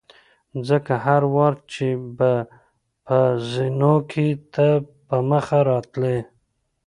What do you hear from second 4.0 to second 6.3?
کې ته په مخه راتلې.